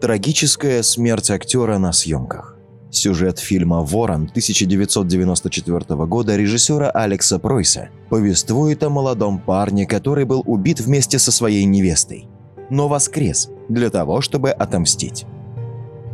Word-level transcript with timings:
Трагическая 0.00 0.84
смерть 0.84 1.28
актера 1.28 1.76
на 1.78 1.92
съемках. 1.92 2.56
Сюжет 2.88 3.40
фильма 3.40 3.82
«Ворон» 3.82 4.28
1994 4.30 6.06
года 6.06 6.36
режиссера 6.36 6.88
Алекса 6.88 7.40
Пройса 7.40 7.88
повествует 8.08 8.84
о 8.84 8.90
молодом 8.90 9.40
парне, 9.40 9.86
который 9.86 10.24
был 10.24 10.44
убит 10.46 10.78
вместе 10.78 11.18
со 11.18 11.32
своей 11.32 11.64
невестой, 11.64 12.28
но 12.70 12.86
воскрес 12.86 13.50
для 13.68 13.90
того, 13.90 14.20
чтобы 14.20 14.52
отомстить. 14.52 15.26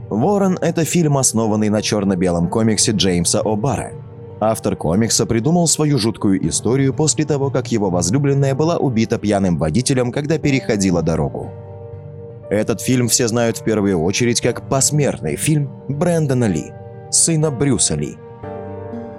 «Ворон»— 0.08 0.58
это 0.62 0.86
фильм, 0.86 1.18
основанный 1.18 1.68
на 1.68 1.82
черно-белом 1.82 2.48
комиксе 2.48 2.92
Джеймса 2.92 3.42
О'Бара. 3.42 3.92
Автор 4.40 4.76
комикса 4.76 5.26
придумал 5.26 5.66
свою 5.66 5.98
жуткую 5.98 6.48
историю 6.48 6.94
после 6.94 7.26
того, 7.26 7.50
как 7.50 7.70
его 7.70 7.90
возлюбленная 7.90 8.54
была 8.54 8.78
убита 8.78 9.18
пьяным 9.18 9.58
водителем, 9.58 10.10
когда 10.10 10.38
переходила 10.38 11.02
дорогу. 11.02 11.50
Этот 12.50 12.80
фильм 12.80 13.08
все 13.08 13.28
знают 13.28 13.58
в 13.58 13.64
первую 13.64 14.00
очередь 14.02 14.40
как 14.40 14.68
посмертный 14.68 15.36
фильм 15.36 15.70
Брэндона 15.88 16.44
Ли, 16.44 16.72
сына 17.10 17.50
Брюса 17.50 17.94
Ли. 17.94 18.16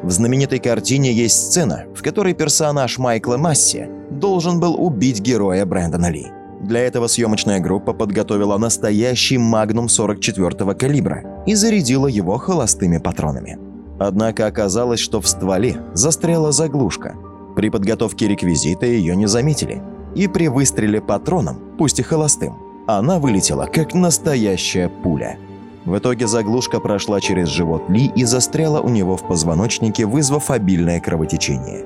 В 0.03 0.11
знаменитой 0.11 0.59
картине 0.59 1.11
есть 1.11 1.47
сцена, 1.47 1.85
в 1.95 2.03
которой 2.03 2.33
персонаж 2.33 2.99
Майкла 2.99 3.37
Масси 3.37 3.89
должен 4.11 4.59
был 4.59 4.75
убить 4.75 5.19
героя 5.21 5.65
Брэндона 5.65 6.11
Ли. 6.11 6.27
Для 6.61 6.81
этого 6.81 7.07
съемочная 7.07 7.59
группа 7.59 7.93
подготовила 7.93 8.57
настоящий 8.57 9.37
Магнум 9.37 9.87
44-го 9.87 10.73
калибра 10.75 11.43
и 11.45 11.55
зарядила 11.55 12.07
его 12.07 12.37
холостыми 12.37 12.97
патронами. 12.97 13.57
Однако 13.99 14.45
оказалось, 14.45 14.99
что 14.99 15.21
в 15.21 15.27
стволе 15.27 15.77
застряла 15.93 16.51
заглушка. 16.51 17.15
При 17.55 17.69
подготовке 17.69 18.27
реквизита 18.27 18.85
ее 18.85 19.15
не 19.15 19.27
заметили. 19.27 19.81
И 20.15 20.27
при 20.27 20.47
выстреле 20.47 21.01
патроном, 21.01 21.59
пусть 21.77 21.99
и 21.99 22.03
холостым, 22.03 22.57
она 22.87 23.19
вылетела, 23.19 23.65
как 23.65 23.93
настоящая 23.93 24.89
пуля. 24.89 25.37
В 25.85 25.97
итоге 25.97 26.27
заглушка 26.27 26.79
прошла 26.79 27.21
через 27.21 27.47
живот 27.47 27.89
Ли 27.89 28.11
и 28.15 28.25
застряла 28.25 28.81
у 28.81 28.89
него 28.89 29.17
в 29.17 29.27
позвоночнике, 29.27 30.05
вызвав 30.05 30.49
обильное 30.49 30.99
кровотечение. 30.99 31.85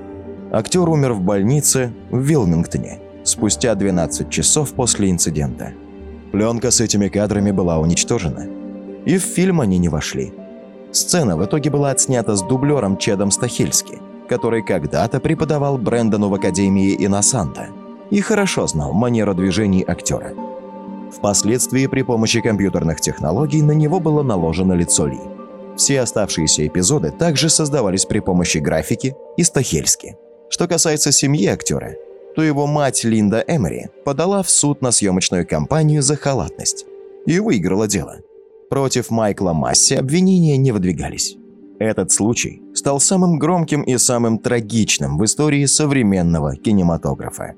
Актер 0.52 0.88
умер 0.90 1.14
в 1.14 1.22
больнице 1.22 1.94
в 2.10 2.20
Вилмингтоне 2.20 3.00
спустя 3.24 3.76
12 3.76 4.30
часов 4.30 4.74
после 4.74 5.12
инцидента. 5.12 5.74
Пленка 6.32 6.72
с 6.72 6.82
этими 6.82 7.08
кадрами 7.10 7.52
была 7.52 7.78
уничтожена. 7.80 8.48
И 9.06 9.18
в 9.18 9.22
фильм 9.22 9.62
они 9.62 9.78
не 9.78 9.90
вошли. 9.90 10.34
Сцена 10.92 11.38
в 11.38 11.46
итоге 11.46 11.70
была 11.70 11.92
отснята 11.92 12.36
с 12.36 12.42
дублером 12.42 12.98
Чедом 12.98 13.32
Стахельски, 13.32 14.00
который 14.28 14.64
когда-то 14.64 15.20
преподавал 15.20 15.78
Брэндону 15.78 16.30
в 16.30 16.34
Академии 16.34 16.96
Иносанта 17.06 17.68
и 18.10 18.22
хорошо 18.22 18.66
знал 18.68 18.94
манеру 18.94 19.36
движений 19.36 19.84
актера. 19.88 20.34
Впоследствии 21.12 21.88
при 21.88 22.04
помощи 22.04 22.42
компьютерных 22.42 23.02
технологий 23.02 23.62
на 23.62 23.72
него 23.72 24.00
было 24.00 24.24
наложено 24.24 24.74
лицо 24.74 25.08
Ли. 25.08 25.20
Все 25.76 26.02
оставшиеся 26.02 26.68
эпизоды 26.68 27.12
также 27.12 27.50
создавались 27.50 28.06
при 28.06 28.20
помощи 28.20 28.58
графики 28.58 29.16
и 29.38 29.44
Стахельски. 29.44 30.18
Что 30.50 30.68
касается 30.68 31.12
семьи 31.12 31.48
актера, 31.48 31.96
то 32.36 32.44
его 32.44 32.68
мать 32.68 33.04
Линда 33.04 33.44
Эмери 33.48 33.88
подала 34.04 34.44
в 34.44 34.50
суд 34.50 34.82
на 34.82 34.92
съемочную 34.92 35.48
компанию 35.48 36.02
за 36.02 36.16
халатность 36.16 36.86
и 37.26 37.40
выиграла 37.40 37.88
дело. 37.88 38.18
Против 38.70 39.10
Майкла 39.10 39.54
Масси 39.54 39.96
обвинения 39.96 40.58
не 40.58 40.72
выдвигались. 40.72 41.38
Этот 41.80 42.12
случай 42.12 42.62
стал 42.74 43.00
самым 43.00 43.40
громким 43.40 43.84
и 43.84 43.98
самым 43.98 44.38
трагичным 44.38 45.18
в 45.18 45.24
истории 45.24 45.66
современного 45.66 46.56
кинематографа. 46.56 47.56